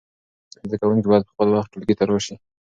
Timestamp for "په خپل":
1.27-1.47